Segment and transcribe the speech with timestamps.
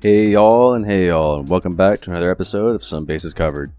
[0.00, 3.72] Hey y'all and hey y'all, welcome back to another episode of Some Bases Covered.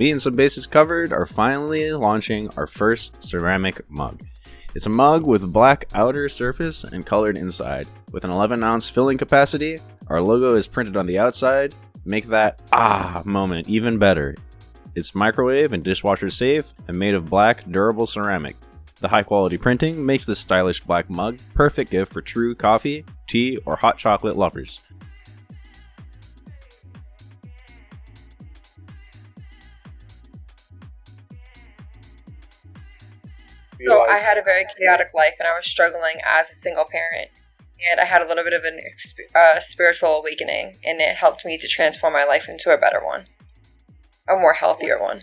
[0.00, 4.20] Me and Some Bases Covered are finally launching our first ceramic mug.
[4.74, 7.86] It's a mug with black outer surface and colored inside.
[8.10, 9.78] With an 11 ounce filling capacity,
[10.08, 11.72] our logo is printed on the outside.
[12.04, 14.36] Make that ah moment even better.
[14.94, 18.56] It's microwave and dishwasher safe and made of black, durable ceramic.
[19.00, 23.58] The high quality printing makes this stylish black mug perfect gift for true coffee, tea,
[23.64, 24.82] or hot chocolate lovers.
[33.86, 37.30] So I had a very chaotic life, and I was struggling as a single parent.
[37.90, 38.78] And I had a little bit of an
[39.34, 43.24] uh, spiritual awakening, and it helped me to transform my life into a better one,
[44.28, 45.22] a more healthier one.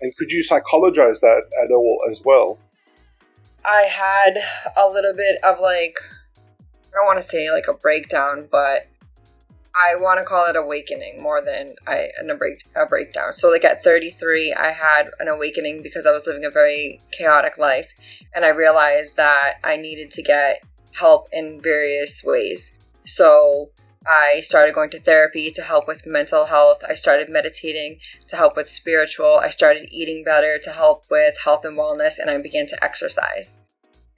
[0.00, 2.58] and could you psychologize that at all as well?
[3.64, 4.38] I had
[4.76, 5.98] a little bit of like,
[6.38, 8.86] I don't want to say like a breakdown, but
[9.74, 13.32] I want to call it awakening more than I a break a breakdown.
[13.32, 17.58] So like at 33, I had an awakening because I was living a very chaotic
[17.58, 17.88] life,
[18.34, 22.74] and I realized that I needed to get help in various ways.
[23.04, 23.70] So
[24.06, 26.82] I started going to therapy to help with mental health.
[26.88, 27.98] I started meditating
[28.28, 29.36] to help with spiritual.
[29.42, 33.58] I started eating better to help with health and wellness, and I began to exercise.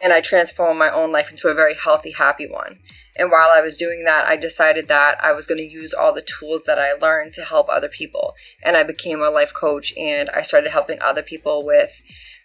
[0.01, 2.79] And I transformed my own life into a very healthy, happy one.
[3.17, 6.15] And while I was doing that, I decided that I was going to use all
[6.15, 8.35] the tools that I learned to help other people.
[8.63, 11.91] And I became a life coach and I started helping other people with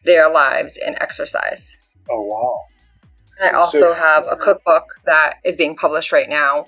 [0.04, 1.78] their lives and exercise.
[2.10, 2.62] Oh wow!
[3.40, 6.66] And I also have a cookbook that is being published right now,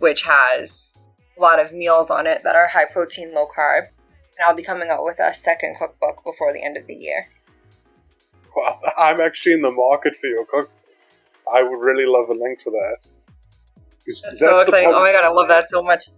[0.00, 1.04] which has
[1.38, 3.86] a lot of meals on it that are high protein, low carb.
[3.86, 7.28] And I'll be coming out with a second cookbook before the end of the year.
[8.56, 10.70] Well, I'm actually in the market for your cook.
[11.52, 13.08] I would really love a link to that.
[14.24, 14.88] That's so exciting.
[14.88, 16.08] Oh my god, I love that so much.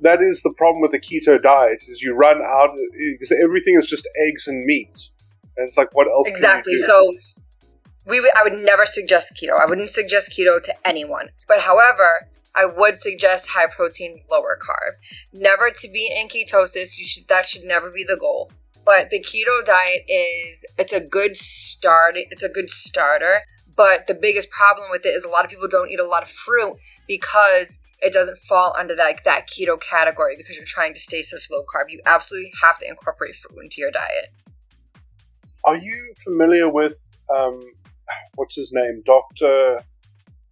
[0.00, 2.70] that is the problem with the keto diet is you run out
[3.12, 5.10] because everything is just eggs and meat,
[5.56, 6.26] and it's like what else?
[6.26, 6.76] can you Exactly.
[6.78, 7.12] So
[8.06, 9.60] we would, I would never suggest keto.
[9.60, 11.28] I wouldn't suggest keto to anyone.
[11.46, 14.94] But however, I would suggest high protein, lower carb.
[15.32, 16.98] Never to be in ketosis.
[16.98, 18.50] You should that should never be the goal.
[18.84, 22.14] But the keto diet is it's a good start.
[22.16, 23.40] It's a good starter.
[23.76, 26.22] But the biggest problem with it is a lot of people don't eat a lot
[26.22, 31.00] of fruit because it doesn't fall under that that keto category because you're trying to
[31.00, 31.90] stay such low carb.
[31.90, 34.32] You absolutely have to incorporate fruit into your diet.
[35.64, 36.96] Are you familiar with
[37.34, 37.60] um,
[38.36, 39.82] what's his name, Doctor?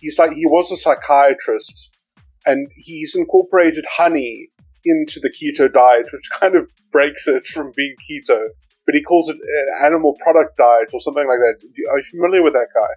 [0.04, 1.96] He's like he was a psychiatrist,
[2.44, 4.50] and he's incorporated honey
[4.84, 8.48] into the keto diet, which kind of breaks it from being keto.
[8.84, 11.56] But he calls it an animal product diet or something like that.
[11.90, 12.92] Are you familiar with that guy?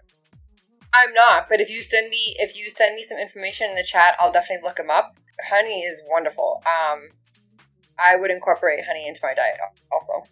[0.94, 3.86] I'm not, but if you send me if you send me some information in the
[3.86, 5.16] chat, I'll definitely look them up.
[5.50, 6.62] Honey is wonderful.
[6.66, 7.08] Um,
[7.98, 9.56] I would incorporate honey into my diet
[9.94, 10.24] also,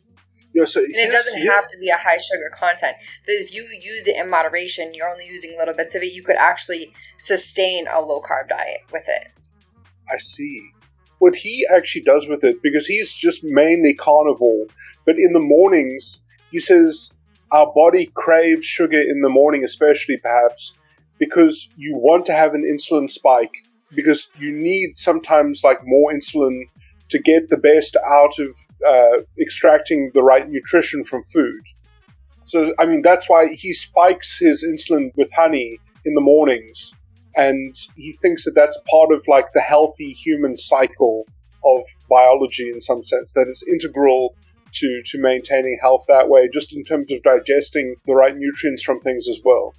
[0.56, 2.96] Yeah, so and it doesn't have to be a high sugar content.
[3.26, 6.14] But if you use it in moderation, you're only using little bits of it.
[6.14, 9.28] You could actually sustain a low carb diet with it.
[10.10, 10.72] I see.
[11.20, 14.68] What he actually does with it, because he's just mainly carnivore,
[15.06, 16.22] but in the mornings,
[16.52, 17.14] he says
[17.52, 20.74] our body craves sugar in the morning, especially perhaps
[21.20, 23.52] because you want to have an insulin spike,
[23.94, 26.64] because you need sometimes like more insulin
[27.10, 28.56] to get the best out of
[28.86, 31.62] uh, extracting the right nutrition from food.
[32.44, 36.94] So, I mean, that's why he spikes his insulin with honey in the mornings
[37.36, 41.26] and he thinks that that's part of like the healthy human cycle
[41.64, 44.36] of biology in some sense that it's integral
[44.72, 49.00] to to maintaining health that way just in terms of digesting the right nutrients from
[49.02, 49.74] things as well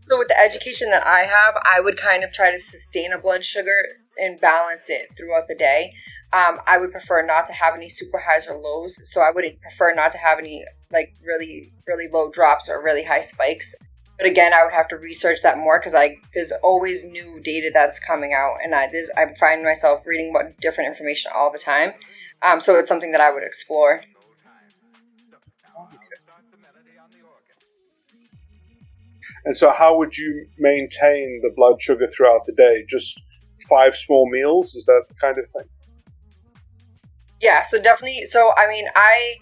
[0.00, 3.18] So with the education that I have, I would kind of try to sustain a
[3.18, 3.74] blood sugar
[4.16, 5.92] and balance it throughout the day.
[6.32, 9.44] Um, I would prefer not to have any super highs or lows, so I would
[9.60, 13.74] prefer not to have any like really really low drops or really high spikes.
[14.18, 17.70] But again, I would have to research that more because I there's always new data
[17.72, 21.58] that's coming out, and I there's, I find myself reading what different information all the
[21.58, 21.92] time.
[22.42, 24.02] Um, so it's something that I would explore.
[29.46, 33.20] and so how would you maintain the blood sugar throughout the day just
[33.70, 35.68] five small meals is that the kind of thing
[37.40, 38.24] Yeah, so definitely.
[38.26, 39.36] So I mean, I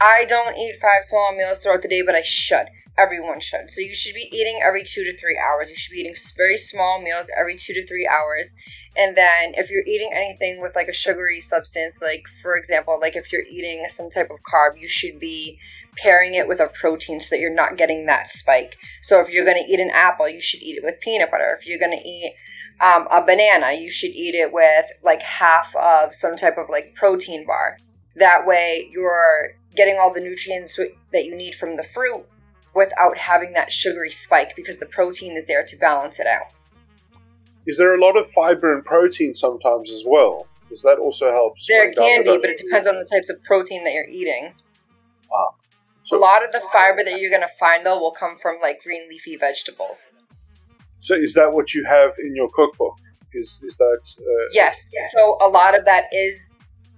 [0.00, 2.68] I don't eat five small meals throughout the day, but I should.
[2.98, 3.70] everyone should.
[3.70, 5.70] So you should be eating every two to three hours.
[5.70, 8.52] You should be eating very small meals every two to three hours.
[8.96, 13.14] And then if you're eating anything with like a sugary substance, like for example, like
[13.16, 15.58] if you're eating some type of carb, you should be
[15.96, 18.76] pairing it with a protein so that you're not getting that spike.
[19.02, 21.56] So if you're going to eat an apple, you should eat it with peanut butter.
[21.58, 22.34] If you're going to eat
[22.80, 26.94] um, a banana, you should eat it with like half of some type of like
[26.94, 27.78] protein bar.
[28.16, 30.78] That way you're getting all the nutrients
[31.12, 32.24] that you need from the fruit
[32.74, 36.52] without having that sugary spike because the protein is there to balance it out.
[37.66, 40.46] Is there a lot of fiber and protein sometimes as well?
[40.70, 41.54] Does that also help?
[41.66, 44.54] There can be, but it depends on the types of protein that you're eating.
[45.30, 45.54] Wow.
[46.02, 48.56] So, a lot of the fiber that you're going to find though will come from
[48.62, 50.08] like green leafy vegetables.
[51.00, 52.96] So is that what you have in your cookbook?
[53.32, 54.00] Is is that?
[54.18, 54.48] Uh,
[54.92, 55.12] yes.
[55.12, 56.50] So a lot of that is.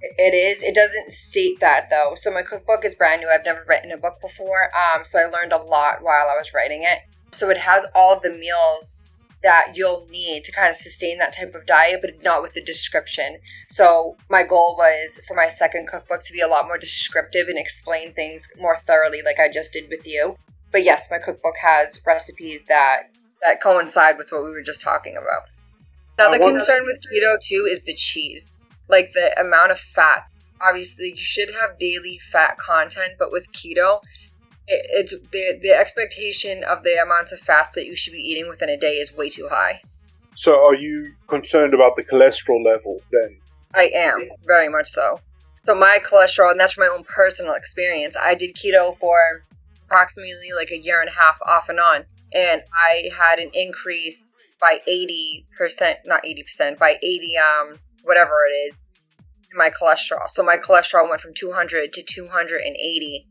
[0.03, 0.63] It is.
[0.63, 2.15] It doesn't state that though.
[2.15, 3.29] So my cookbook is brand new.
[3.29, 4.71] I've never written a book before.
[4.75, 7.01] Um, so I learned a lot while I was writing it.
[7.33, 9.05] So it has all of the meals
[9.43, 12.63] that you'll need to kind of sustain that type of diet, but not with the
[12.63, 13.39] description.
[13.69, 17.59] So my goal was for my second cookbook to be a lot more descriptive and
[17.59, 20.37] explain things more thoroughly, like I just did with you.
[20.73, 23.10] But yes, my cookbook has recipes that
[23.43, 25.43] that coincide with what we were just talking about.
[26.19, 28.55] Now, the concern with keto too is the cheese,
[28.89, 30.25] like the amount of fat.
[30.61, 34.01] Obviously, you should have daily fat content, but with keto,
[34.67, 38.49] it, it's the the expectation of the amount of fats that you should be eating
[38.49, 39.81] within a day is way too high.
[40.35, 43.39] So, are you concerned about the cholesterol level then?
[43.75, 45.21] I am very much so.
[45.65, 48.17] So my cholesterol, and that's from my own personal experience.
[48.17, 49.17] I did keto for
[49.87, 52.05] approximately like a year and a half off and on
[52.35, 58.85] and I had an increase by 80%, not 80%, by 80, um, whatever it is,
[59.51, 60.29] in my cholesterol.
[60.29, 63.27] So my cholesterol went from 200 to 280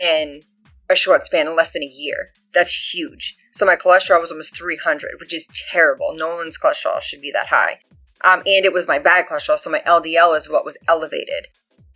[0.00, 0.42] in
[0.90, 2.32] a short span in less than a year.
[2.52, 3.36] That's huge.
[3.52, 6.14] So my cholesterol was almost 300, which is terrible.
[6.16, 7.78] No one's cholesterol should be that high.
[8.22, 11.46] Um, and it was my bad cholesterol, so my LDL is what was elevated.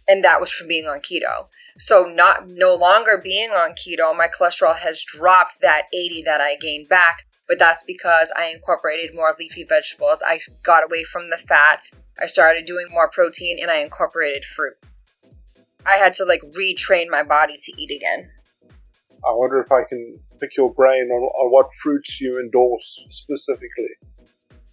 [0.09, 1.47] And that was from being on keto.
[1.79, 6.57] So not no longer being on keto, my cholesterol has dropped that 80 that I
[6.57, 10.23] gained back, but that's because I incorporated more leafy vegetables.
[10.27, 11.85] I got away from the fat.
[12.21, 14.75] I started doing more protein and I incorporated fruit.
[15.87, 18.29] I had to like retrain my body to eat again.
[19.25, 23.91] I wonder if I can pick your brain on, on what fruits you endorse specifically.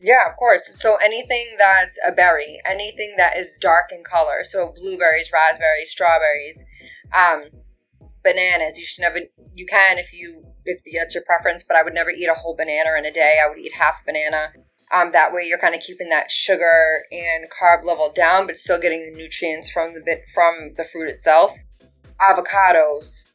[0.05, 0.79] Yeah, of course.
[0.79, 6.63] So anything that's a berry, anything that is dark in color, so blueberries, raspberries, strawberries,
[7.11, 7.45] um,
[8.23, 8.77] bananas.
[8.77, 9.17] You should never.
[9.55, 12.55] You can if you if that's your preference, but I would never eat a whole
[12.55, 13.39] banana in a day.
[13.43, 14.53] I would eat half a banana.
[14.93, 18.79] Um, that way, you're kind of keeping that sugar and carb level down, but still
[18.79, 21.57] getting the nutrients from the bit from the fruit itself.
[22.21, 23.31] Avocados,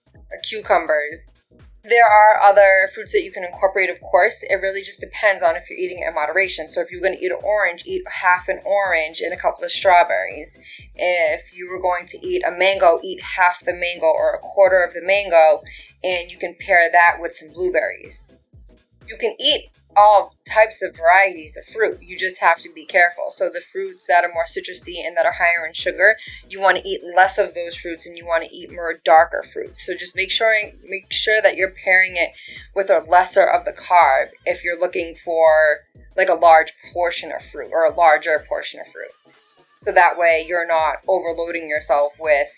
[0.48, 1.32] cucumbers,
[1.82, 4.42] there are other fruits that you can incorporate, of course.
[4.42, 6.68] It really just depends on if you're eating it in moderation.
[6.68, 9.64] So, if you're going to eat an orange, eat half an orange and a couple
[9.64, 10.58] of strawberries.
[10.94, 14.82] If you were going to eat a mango, eat half the mango or a quarter
[14.82, 15.62] of the mango,
[16.04, 18.28] and you can pair that with some blueberries.
[19.08, 22.00] You can eat all types of varieties of fruit.
[22.02, 23.30] You just have to be careful.
[23.30, 26.16] So the fruits that are more citrusy and that are higher in sugar,
[26.48, 29.44] you want to eat less of those fruits and you want to eat more darker
[29.52, 29.84] fruits.
[29.84, 30.54] So just make sure
[30.84, 32.30] make sure that you're pairing it
[32.74, 35.80] with a lesser of the carb if you're looking for
[36.16, 39.12] like a large portion of fruit or a larger portion of fruit.
[39.84, 42.50] So that way you're not overloading yourself with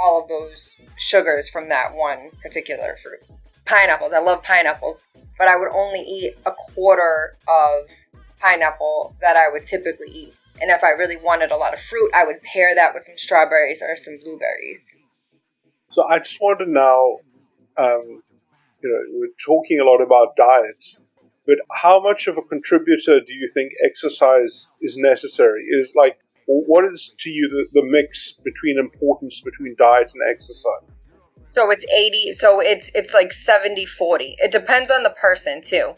[0.00, 3.20] all of those sugars from that one particular fruit.
[3.70, 5.04] Pineapples, I love pineapples
[5.40, 7.88] but I would only eat a quarter of
[8.38, 10.34] pineapple that I would typically eat.
[10.60, 13.16] And if I really wanted a lot of fruit, I would pair that with some
[13.16, 14.92] strawberries or some blueberries.
[15.92, 17.20] So I just want to know,
[17.78, 18.22] um,
[18.82, 20.84] you know, we're talking a lot about diet,
[21.46, 25.62] but how much of a contributor do you think exercise is necessary?
[25.62, 30.99] Is like, what is to you the, the mix between importance between diet and exercise?
[31.50, 34.36] So it's 80, so it's it's like 70 40.
[34.38, 35.94] It depends on the person too.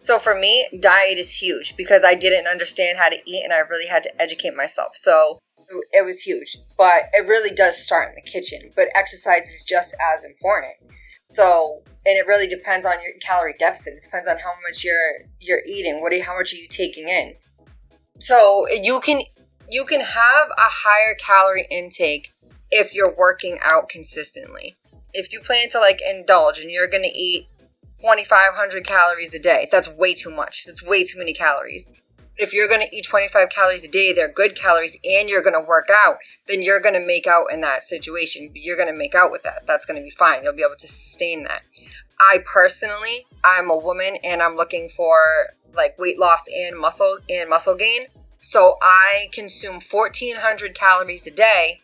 [0.00, 3.58] So for me, diet is huge because I didn't understand how to eat and I
[3.58, 4.96] really had to educate myself.
[4.96, 5.38] So
[5.92, 8.70] it was huge, but it really does start in the kitchen.
[8.74, 10.74] But exercise is just as important.
[11.28, 13.94] So, and it really depends on your calorie deficit.
[13.94, 16.00] It depends on how much you're you're eating.
[16.00, 17.34] What are how much are you taking in?
[18.18, 19.22] So you can
[19.70, 22.32] you can have a higher calorie intake
[22.72, 24.76] if you're working out consistently
[25.16, 27.48] if you plan to like indulge and you're going to eat
[28.00, 30.64] 2500 calories a day that's way too much.
[30.66, 31.90] That's way too many calories.
[32.36, 35.54] If you're going to eat 25 calories a day they're good calories and you're going
[35.54, 38.50] to work out then you're going to make out in that situation.
[38.54, 39.66] You're going to make out with that.
[39.66, 40.44] That's going to be fine.
[40.44, 41.64] You'll be able to sustain that.
[42.20, 45.16] I personally, I'm a woman and I'm looking for
[45.74, 48.06] like weight loss and muscle and muscle gain.
[48.38, 51.80] So I consume 1400 calories a day,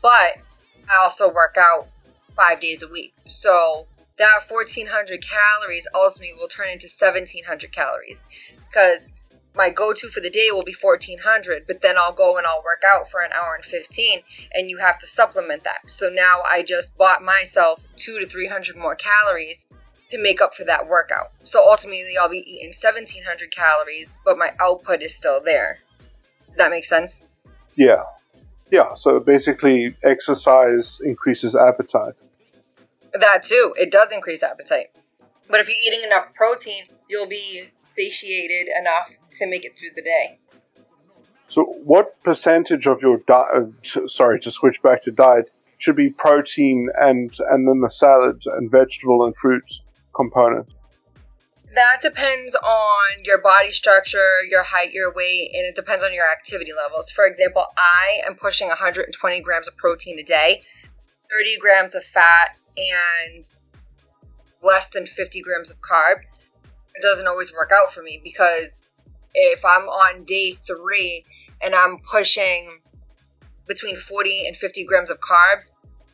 [0.00, 0.38] but
[0.88, 1.88] I also work out
[2.36, 3.14] 5 days a week.
[3.26, 3.86] So
[4.18, 8.26] that 1400 calories ultimately will turn into 1700 calories
[8.68, 9.08] because
[9.54, 12.82] my go-to for the day will be 1400 but then i'll go and i'll work
[12.86, 14.20] out for an hour and 15
[14.52, 18.76] and you have to supplement that so now i just bought myself 2 to 300
[18.76, 19.66] more calories
[20.08, 24.52] to make up for that workout so ultimately i'll be eating 1700 calories but my
[24.60, 25.78] output is still there
[26.56, 27.26] that makes sense
[27.76, 28.02] Yeah.
[28.72, 28.94] Yeah.
[28.94, 32.14] So basically, exercise increases appetite.
[33.12, 34.88] that too it does increase appetite
[35.50, 40.02] but if you're eating enough protein you'll be satiated enough to make it through the
[40.02, 40.38] day
[41.48, 43.48] So, what percentage of your diet?
[43.54, 48.40] Uh, sorry, to switch back to diet should be protein and and then the salad
[48.56, 49.68] and vegetable and fruit
[50.16, 50.66] component.
[51.74, 56.30] That depends on your body structure, your height, your weight, and it depends on your
[56.30, 57.10] activity levels.
[57.10, 60.60] For example, I am pushing 120 grams of protein a day,
[61.30, 63.46] 30 grams of fat, and
[64.62, 66.18] less than 50 grams of carb.
[66.94, 68.90] It doesn't always work out for me because
[69.34, 71.24] if I'm on day three
[71.62, 72.80] and I'm pushing
[73.66, 75.72] between 40 and 50 grams of carbs,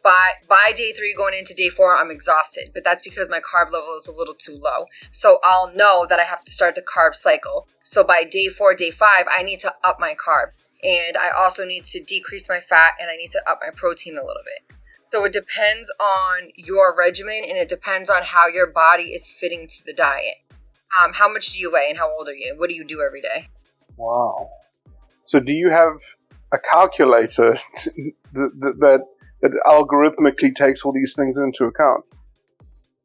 [0.09, 3.71] by by day three going into day four i'm exhausted but that's because my carb
[3.71, 4.87] level is a little too low.
[5.11, 7.69] So i'll know that i have to start the carb cycle.
[7.83, 10.53] So by day four day five i need to up my carb.
[10.83, 14.15] And i also need to decrease my fat and i need to up my protein
[14.15, 14.77] a little bit.
[15.09, 19.67] So it depends on your regimen and it depends on how your body is fitting
[19.67, 20.37] to the diet.
[20.99, 22.55] Um, how much do you weigh and how old are you?
[22.57, 23.49] What do you do every day?
[23.99, 24.49] Wow.
[25.27, 25.97] So, do you have
[26.53, 27.59] a calculator
[28.33, 29.01] that,
[29.41, 32.05] that algorithmically takes all these things into account?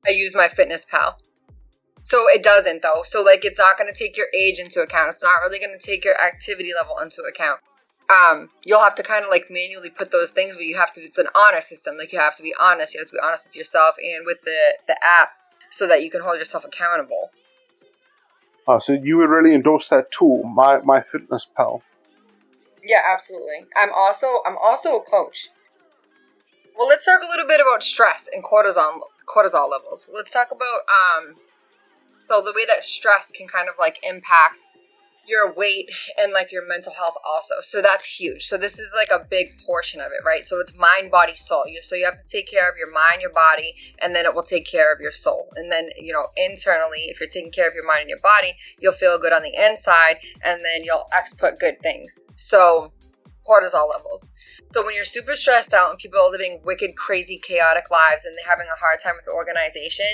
[0.05, 1.15] I use MyFitnessPal.
[2.03, 3.01] So it doesn't though.
[3.03, 5.09] So like it's not going to take your age into account.
[5.09, 7.61] It's not really going to take your activity level into account.
[8.09, 11.01] Um, you'll have to kind of like manually put those things, but you have to.
[11.01, 11.97] It's an honor system.
[11.97, 12.93] Like you have to be honest.
[12.93, 15.31] You have to be honest with yourself and with the the app,
[15.69, 17.31] so that you can hold yourself accountable.
[18.67, 21.81] Oh, so you would really endorse that tool, my MyFitnessPal.
[22.83, 23.65] Yeah, absolutely.
[23.75, 25.49] I'm also I'm also a coach.
[26.77, 30.09] Well, let's talk a little bit about stress and cortisol cortisol levels.
[30.13, 31.35] Let's talk about um
[32.29, 34.65] so the way that stress can kind of like impact
[35.25, 35.89] your weight
[36.19, 37.55] and like your mental health also.
[37.61, 38.43] So that's huge.
[38.45, 40.45] So this is like a big portion of it, right?
[40.45, 41.65] So it's mind, body, soul.
[41.81, 44.43] So you have to take care of your mind, your body, and then it will
[44.43, 45.49] take care of your soul.
[45.55, 48.55] And then, you know, internally, if you're taking care of your mind and your body,
[48.79, 52.19] you'll feel good on the inside and then you'll export good things.
[52.35, 52.91] So
[53.47, 54.31] cortisol levels.
[54.73, 58.35] So when you're super stressed out and people are living wicked, crazy, chaotic lives and
[58.35, 60.05] they're having a hard time with organization,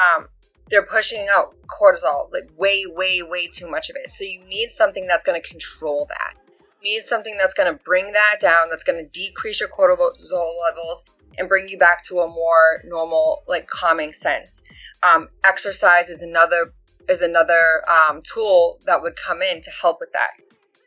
[0.00, 0.28] um,
[0.70, 4.10] they're pushing out cortisol like way, way, way too much of it.
[4.10, 6.34] So you need something that's going to control that.
[6.80, 10.52] You need something that's going to bring that down, that's going to decrease your cortisol
[10.66, 11.04] levels
[11.38, 14.62] and bring you back to a more normal, like calming sense.
[15.02, 16.72] Um, exercise is another
[17.08, 20.30] is another um, tool that would come in to help with that.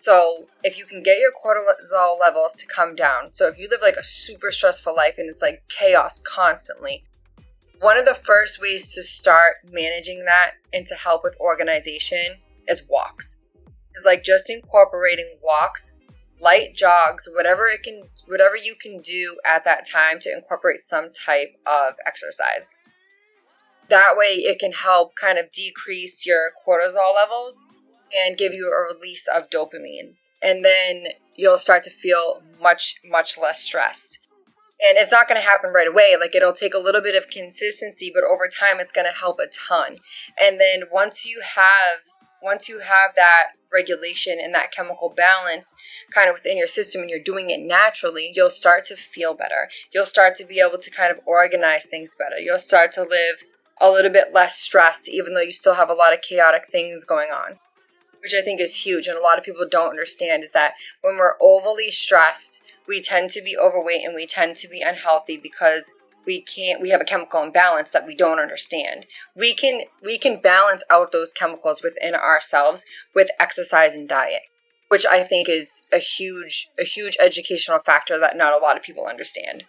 [0.05, 3.79] So if you can get your cortisol levels to come down, so if you live
[3.81, 7.03] like a super stressful life and it's like chaos constantly,
[7.79, 12.35] one of the first ways to start managing that and to help with organization
[12.67, 13.39] is walks.
[13.95, 15.93] Is like just incorporating walks,
[16.39, 21.11] light jogs, whatever it can whatever you can do at that time to incorporate some
[21.13, 22.75] type of exercise.
[23.89, 27.59] That way it can help kind of decrease your cortisol levels
[28.13, 30.29] and give you a release of dopamines.
[30.41, 34.19] And then you'll start to feel much, much less stressed.
[34.81, 36.15] And it's not going to happen right away.
[36.19, 39.39] Like it'll take a little bit of consistency, but over time it's going to help
[39.39, 39.99] a ton.
[40.39, 41.99] And then once you have
[42.43, 45.73] once you have that regulation and that chemical balance
[46.13, 49.67] kind of within your system and you're doing it naturally, you'll start to feel better.
[49.91, 52.37] You'll start to be able to kind of organize things better.
[52.37, 53.43] You'll start to live
[53.81, 57.03] a little bit less stressed, even though you still have a lot of chaotic things
[57.03, 57.57] going on
[58.25, 61.17] which I think is huge and a lot of people don't understand is that when
[61.17, 65.93] we're overly stressed, we tend to be overweight and we tend to be unhealthy because
[66.25, 69.05] we can't we have a chemical imbalance that we don't understand.
[69.35, 74.41] We can we can balance out those chemicals within ourselves with exercise and diet,
[74.87, 78.81] which I think is a huge a huge educational factor that not a lot of
[78.81, 79.65] people understand.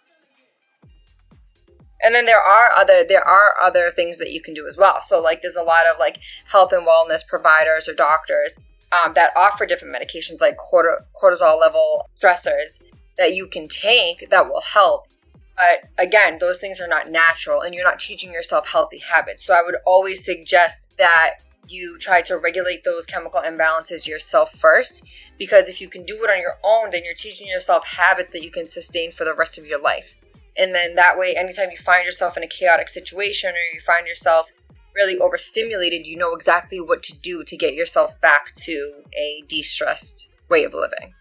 [2.03, 5.01] And then there are other there are other things that you can do as well.
[5.01, 8.57] So like there's a lot of like health and wellness providers or doctors
[8.91, 12.81] um, that offer different medications like cortisol level stressors
[13.17, 15.07] that you can take that will help.
[15.55, 19.43] But again, those things are not natural and you're not teaching yourself healthy habits.
[19.43, 21.37] So I would always suggest that
[21.67, 25.03] you try to regulate those chemical imbalances yourself first
[25.37, 28.43] because if you can do it on your own, then you're teaching yourself habits that
[28.43, 30.15] you can sustain for the rest of your life.
[30.57, 34.07] And then that way, anytime you find yourself in a chaotic situation or you find
[34.07, 34.49] yourself
[34.95, 39.61] really overstimulated, you know exactly what to do to get yourself back to a de
[39.61, 41.13] stressed way of living.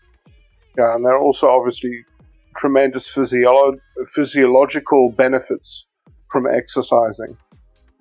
[0.78, 2.04] Yeah, and there are also obviously
[2.56, 3.78] tremendous physiolo-
[4.14, 5.86] physiological benefits
[6.30, 7.36] from exercising.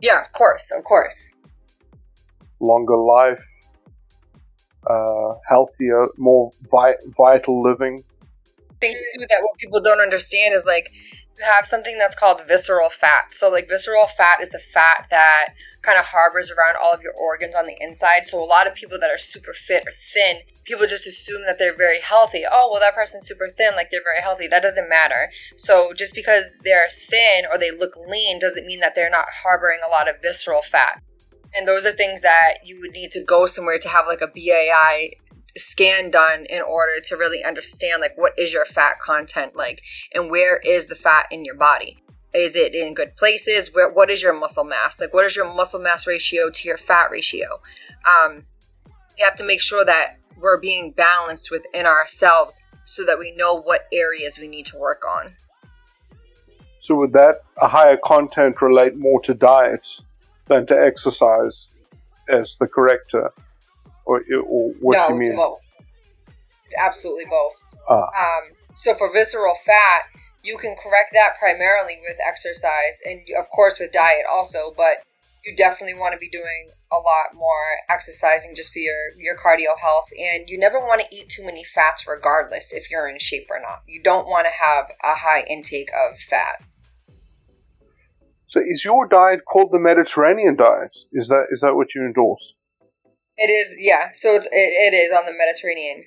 [0.01, 1.29] Yeah, of course, of course.
[2.59, 3.43] Longer life,
[4.89, 8.03] uh, healthier, more vi- vital living.
[8.81, 8.93] Too
[9.29, 10.91] that what people don't understand is like
[11.41, 13.33] have something that's called visceral fat.
[13.33, 17.13] So, like, visceral fat is the fat that kind of harbors around all of your
[17.13, 18.25] organs on the inside.
[18.25, 21.59] So, a lot of people that are super fit or thin, people just assume that
[21.59, 22.43] they're very healthy.
[22.49, 24.47] Oh, well, that person's super thin, like they're very healthy.
[24.47, 25.29] That doesn't matter.
[25.55, 29.79] So, just because they're thin or they look lean doesn't mean that they're not harboring
[29.85, 31.01] a lot of visceral fat.
[31.53, 34.27] And those are things that you would need to go somewhere to have like a
[34.27, 35.11] BAI
[35.57, 39.81] scan done in order to really understand like what is your fat content like
[40.13, 42.01] and where is the fat in your body?
[42.33, 43.73] Is it in good places?
[43.73, 44.99] Where what is your muscle mass?
[44.99, 47.61] Like what is your muscle mass ratio to your fat ratio?
[48.05, 48.45] Um,
[49.17, 53.61] you have to make sure that we're being balanced within ourselves so that we know
[53.61, 55.33] what areas we need to work on.
[56.79, 59.87] So would that a higher content relate more to diet
[60.47, 61.69] than to exercise
[62.29, 63.31] as the corrector
[64.05, 65.35] or, or what no, do you mean?
[65.35, 65.59] both.
[66.77, 67.53] Absolutely both.
[67.89, 68.03] Ah.
[68.03, 70.05] Um, so for visceral fat,
[70.43, 75.03] you can correct that primarily with exercise and of course with diet also, but
[75.43, 79.77] you definitely want to be doing a lot more exercising just for your your cardio
[79.79, 83.47] health and you never want to eat too many fats regardless if you're in shape
[83.49, 83.81] or not.
[83.87, 86.63] You don't want to have a high intake of fat.
[88.47, 90.95] So is your diet called the Mediterranean diet?
[91.11, 92.53] Is that is that what you endorse?
[93.37, 94.09] It is, yeah.
[94.13, 96.05] So it's, it, it is on the Mediterranean.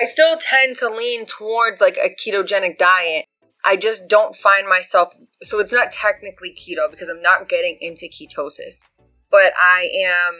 [0.00, 3.26] I still tend to lean towards like a ketogenic diet.
[3.64, 8.06] I just don't find myself, so it's not technically keto because I'm not getting into
[8.06, 8.82] ketosis,
[9.30, 10.34] but I am.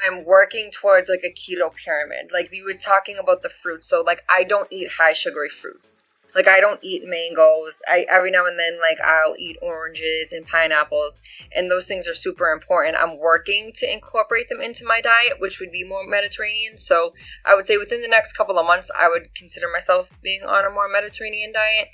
[0.00, 2.30] I'm working towards like a keto pyramid.
[2.32, 3.88] Like you were talking about the fruits.
[3.88, 5.98] So like I don't eat high sugary fruits.
[6.34, 7.80] Like I don't eat mangoes.
[7.88, 11.20] I every now and then like I'll eat oranges and pineapples
[11.54, 12.96] and those things are super important.
[12.98, 16.76] I'm working to incorporate them into my diet, which would be more Mediterranean.
[16.76, 17.14] So
[17.44, 20.64] I would say within the next couple of months I would consider myself being on
[20.64, 21.88] a more Mediterranean diet.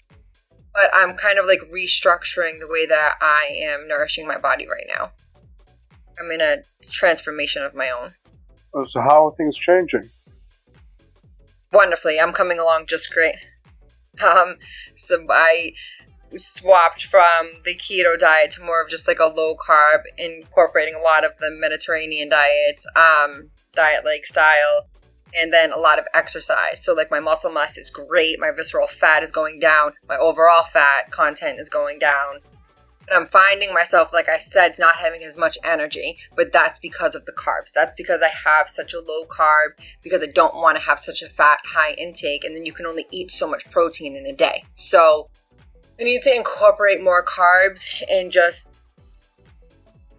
[0.72, 4.86] But I'm kind of like restructuring the way that I am nourishing my body right
[4.88, 5.12] now.
[6.18, 8.10] I'm in a transformation of my own.
[8.74, 10.10] Oh, so how are things changing?
[11.72, 12.20] Wonderfully.
[12.20, 13.36] I'm coming along just great.
[14.22, 14.56] Um,
[14.96, 15.72] so I
[16.36, 21.02] swapped from the keto diet to more of just like a low carb, incorporating a
[21.02, 24.88] lot of the Mediterranean diets, um, diet like style,
[25.34, 26.84] and then a lot of exercise.
[26.84, 30.64] So like my muscle mass is great, my visceral fat is going down, my overall
[30.64, 32.40] fat content is going down.
[33.12, 37.26] I'm finding myself, like I said, not having as much energy, but that's because of
[37.26, 37.72] the carbs.
[37.72, 41.22] That's because I have such a low carb, because I don't want to have such
[41.22, 44.32] a fat high intake, and then you can only eat so much protein in a
[44.32, 44.64] day.
[44.74, 45.28] So
[46.00, 48.82] I need to incorporate more carbs and just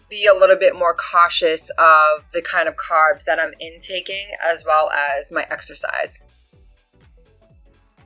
[0.07, 4.63] be a little bit more cautious of the kind of carbs that I'm intaking as
[4.63, 6.21] well as my exercise.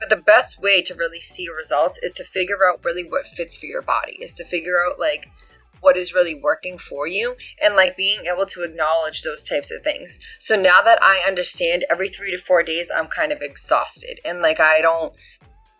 [0.00, 3.56] But the best way to really see results is to figure out really what fits
[3.56, 5.30] for your body, is to figure out like
[5.80, 9.82] what is really working for you and like being able to acknowledge those types of
[9.82, 10.18] things.
[10.38, 14.40] So now that I understand every three to four days, I'm kind of exhausted and
[14.40, 15.14] like I don't.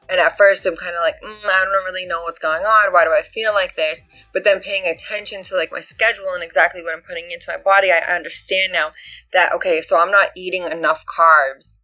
[0.09, 2.93] And at first, I'm kind of like, mm, I don't really know what's going on.
[2.93, 4.09] Why do I feel like this?
[4.33, 7.63] But then paying attention to like my schedule and exactly what I'm putting into my
[7.63, 8.91] body, I understand now
[9.33, 11.79] that okay, so I'm not eating enough carbs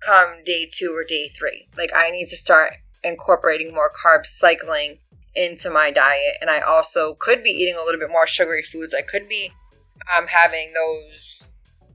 [0.00, 1.68] come day two or day three.
[1.76, 4.98] Like I need to start incorporating more carb cycling
[5.34, 8.94] into my diet, and I also could be eating a little bit more sugary foods.
[8.94, 9.52] I could be
[10.16, 11.44] um, having those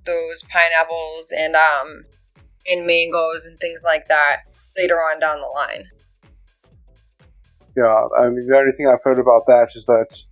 [0.06, 2.06] those pineapples and um
[2.68, 4.44] and mangoes and things like that
[4.78, 5.86] later on down the line.
[7.76, 10.24] Yeah, I mean the only thing I've heard about that is that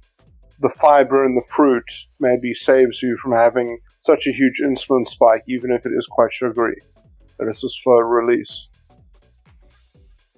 [0.59, 1.85] the fiber in the fruit
[2.19, 6.31] maybe saves you from having such a huge insulin spike, even if it is quite
[6.31, 6.77] sugary
[7.37, 8.67] that it's a slow release.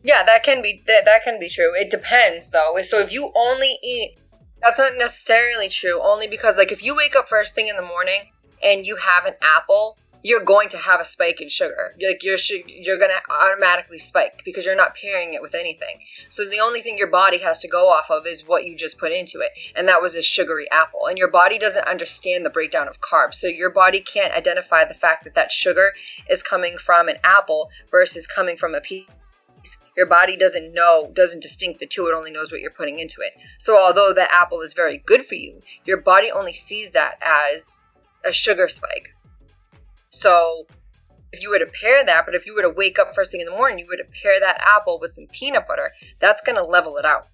[0.03, 1.73] Yeah, that can be that, that can be true.
[1.75, 2.77] It depends though.
[2.83, 4.19] So if you only eat
[4.61, 7.81] that's not necessarily true only because like if you wake up first thing in the
[7.81, 8.31] morning
[8.63, 11.93] and you have an apple, you're going to have a spike in sugar.
[12.03, 15.99] Like you're you're going to automatically spike because you're not pairing it with anything.
[16.29, 18.97] So the only thing your body has to go off of is what you just
[18.97, 21.05] put into it, and that was a sugary apple.
[21.05, 24.95] And your body doesn't understand the breakdown of carbs, so your body can't identify the
[24.95, 25.91] fact that that sugar
[26.27, 29.05] is coming from an apple versus coming from a piece
[29.97, 33.21] your body doesn't know, doesn't distinct the two, it only knows what you're putting into
[33.21, 33.33] it.
[33.57, 37.81] So, although the apple is very good for you, your body only sees that as
[38.23, 39.15] a sugar spike.
[40.15, 40.65] So,
[41.33, 43.41] if you were to pair that, but if you were to wake up first thing
[43.41, 46.55] in the morning, you were to pair that apple with some peanut butter, that's going
[46.55, 47.27] to level it out.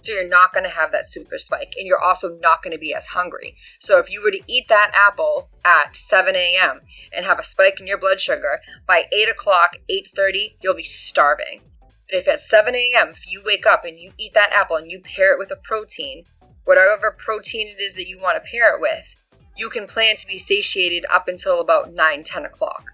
[0.00, 2.78] So you're not going to have that super spike, and you're also not going to
[2.78, 3.56] be as hungry.
[3.78, 6.80] So if you were to eat that apple at 7 a.m.
[7.12, 11.60] and have a spike in your blood sugar, by 8 o'clock, 8.30, you'll be starving.
[11.80, 14.90] But if at 7 a.m., if you wake up and you eat that apple and
[14.90, 16.24] you pair it with a protein,
[16.64, 19.23] whatever protein it is that you want to pair it with,
[19.56, 22.90] you can plan to be satiated up until about 9, 10 o'clock.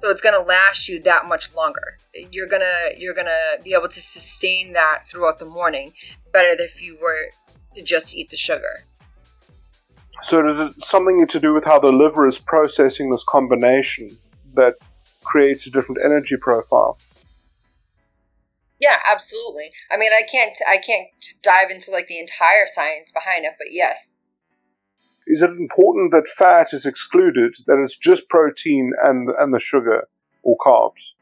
[0.00, 1.98] So it's gonna last you that much longer.
[2.30, 5.92] You're gonna you're gonna be able to sustain that throughout the morning
[6.32, 7.30] better than if you were
[7.74, 8.84] to just eat the sugar.
[10.22, 14.16] So is it something to do with how the liver is processing this combination
[14.54, 14.74] that
[15.24, 16.98] creates a different energy profile?
[18.80, 19.72] Yeah, absolutely.
[19.90, 21.08] I mean, I can't I can't
[21.42, 24.14] dive into like the entire science behind it, but yes.
[25.28, 30.08] Is it important that fat is excluded, that it's just protein and and the sugar
[30.42, 31.12] or carbs?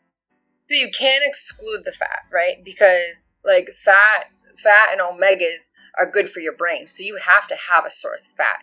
[0.68, 2.64] So you can exclude the fat, right?
[2.64, 6.86] Because like fat fat and omegas are good for your brain.
[6.86, 8.62] So you have to have a source of fat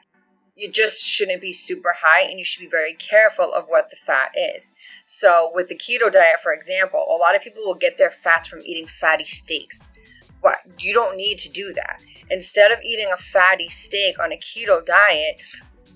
[0.55, 3.95] you just shouldn't be super high and you should be very careful of what the
[3.95, 4.71] fat is.
[5.05, 8.47] So, with the keto diet, for example, a lot of people will get their fats
[8.47, 9.85] from eating fatty steaks.
[10.41, 12.03] But You don't need to do that.
[12.29, 15.41] Instead of eating a fatty steak on a keto diet,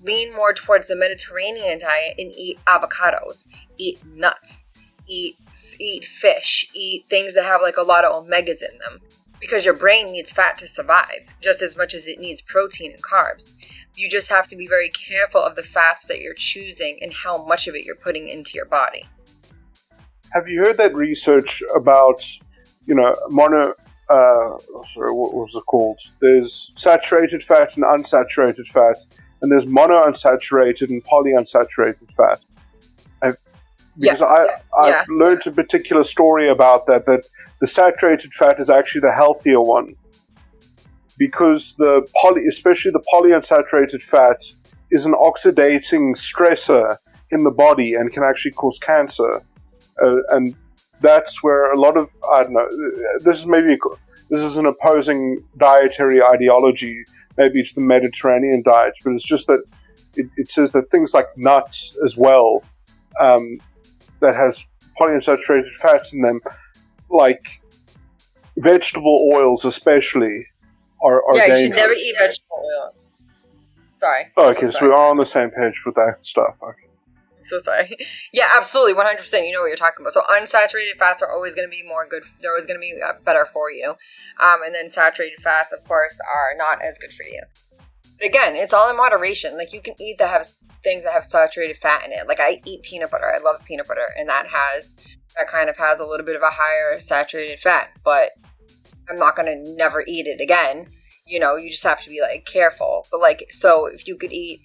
[0.02, 4.64] lean more towards the Mediterranean diet and eat avocados, eat nuts,
[5.06, 5.36] eat
[5.80, 9.00] eat fish, eat things that have like a lot of omegas in them
[9.40, 13.02] because your brain needs fat to survive just as much as it needs protein and
[13.02, 13.52] carbs.
[13.94, 17.44] You just have to be very careful of the fats that you're choosing and how
[17.44, 19.08] much of it you're putting into your body.
[20.32, 22.24] Have you heard that research about,
[22.86, 23.74] you know, mono,
[24.10, 24.58] uh,
[24.92, 26.00] sorry, what was it called?
[26.20, 28.96] There's saturated fat and unsaturated fat,
[29.42, 32.40] and there's monounsaturated and polyunsaturated fat.
[33.22, 33.36] I've,
[33.98, 35.14] because yeah, I, yeah, I've yeah.
[35.14, 37.26] learned a particular story about that, that
[37.60, 39.94] the saturated fat is actually the healthier one
[41.18, 44.52] because the poly, especially the polyunsaturated fat,
[44.90, 46.96] is an oxidating stressor
[47.30, 49.42] in the body and can actually cause cancer.
[50.02, 50.54] Uh, and
[51.00, 52.68] that's where a lot of I don't know.
[53.22, 53.76] This is maybe
[54.30, 57.04] this is an opposing dietary ideology,
[57.36, 59.60] maybe to the Mediterranean diet, but it's just that
[60.16, 62.62] it, it says that things like nuts as well,
[63.20, 63.58] um,
[64.20, 64.66] that has
[65.00, 66.40] polyunsaturated fats in them,
[67.08, 67.42] like
[68.56, 70.46] vegetable oils especially,
[71.02, 71.60] are, are yeah, dangerous.
[71.60, 72.94] you should never eat vegetable oil.
[74.00, 74.24] Sorry.
[74.36, 76.56] Okay, so, so we are on the same page with that stuff.
[76.62, 76.87] Okay.
[77.48, 77.96] So sorry.
[78.32, 79.46] Yeah, absolutely, one hundred percent.
[79.46, 80.12] You know what you're talking about.
[80.12, 82.22] So unsaturated fats are always going to be more good.
[82.40, 83.90] They're always going to be uh, better for you,
[84.38, 87.42] um, and then saturated fats, of course, are not as good for you.
[88.18, 89.56] But again, it's all in moderation.
[89.56, 90.46] Like you can eat that have
[90.84, 92.26] things that have saturated fat in it.
[92.28, 93.32] Like I eat peanut butter.
[93.32, 94.94] I love peanut butter, and that has
[95.36, 97.90] that kind of has a little bit of a higher saturated fat.
[98.04, 98.32] But
[99.08, 100.90] I'm not gonna never eat it again.
[101.26, 103.06] You know, you just have to be like careful.
[103.10, 104.60] But like, so if you could eat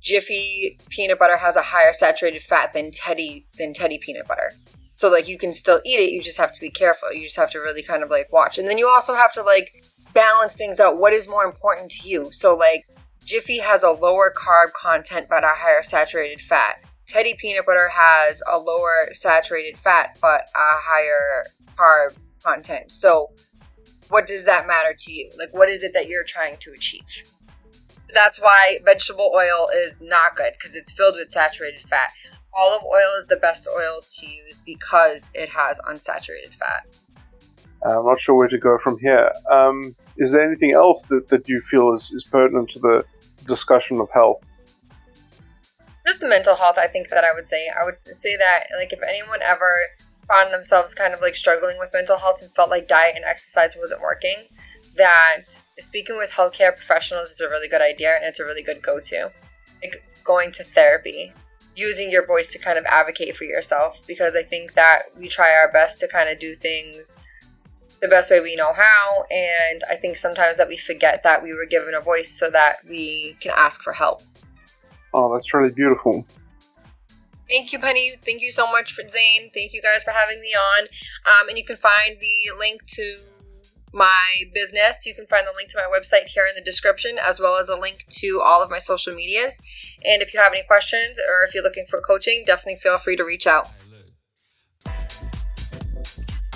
[0.00, 4.52] Jiffy peanut butter has a higher saturated fat than Teddie than Teddie peanut butter.
[4.94, 7.12] So like you can still eat it, you just have to be careful.
[7.12, 8.58] You just have to really kind of like watch.
[8.58, 10.98] And then you also have to like balance things out.
[10.98, 12.30] What is more important to you?
[12.32, 12.84] So like
[13.24, 16.82] Jiffy has a lower carb content but a higher saturated fat.
[17.06, 21.44] Teddie peanut butter has a lower saturated fat but a higher
[21.76, 22.90] carb content.
[22.90, 23.32] So,
[24.08, 25.30] what does that matter to you?
[25.38, 27.02] Like, what is it that you're trying to achieve?
[28.14, 32.10] That's why vegetable oil is not good because it's filled with saturated fat.
[32.56, 36.86] Olive oil is the best oils to use because it has unsaturated fat.
[37.84, 39.30] I'm not sure where to go from here.
[39.50, 43.04] Um, is there anything else that, that you feel is, is pertinent to the
[43.46, 44.44] discussion of health?
[46.06, 47.68] Just the mental health, I think that I would say.
[47.68, 49.80] I would say that, like, if anyone ever
[50.26, 53.76] found themselves kind of like struggling with mental health and felt like diet and exercise
[53.78, 54.36] wasn't working,
[54.96, 55.44] that
[55.78, 59.00] speaking with healthcare professionals is a really good idea and it's a really good go
[59.00, 59.30] to.
[59.82, 61.32] Like going to therapy,
[61.74, 65.54] using your voice to kind of advocate for yourself because I think that we try
[65.54, 67.20] our best to kind of do things
[68.00, 69.24] the best way we know how.
[69.30, 72.78] And I think sometimes that we forget that we were given a voice so that
[72.88, 74.22] we can ask for help.
[75.14, 76.26] Oh, that's really beautiful.
[77.48, 78.14] Thank you, Penny.
[78.24, 79.50] Thank you so much for Zane.
[79.54, 80.84] Thank you guys for having me on.
[81.24, 83.18] Um, and you can find the link to
[83.92, 85.06] my business.
[85.06, 87.68] You can find the link to my website here in the description, as well as
[87.68, 89.60] a link to all of my social medias.
[90.04, 93.16] And if you have any questions or if you're looking for coaching, definitely feel free
[93.16, 93.68] to reach out.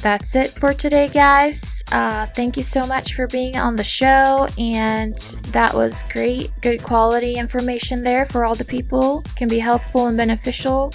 [0.03, 1.85] That's it for today, guys.
[1.93, 5.17] Uh, thank you so much for being on the show, and
[5.53, 9.23] that was great, good quality information there for all the people.
[9.37, 10.93] Can be helpful and beneficial.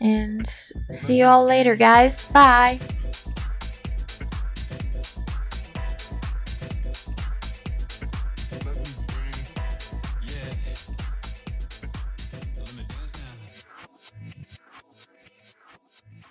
[0.00, 2.24] And see you all later, guys.
[2.26, 2.80] Bye.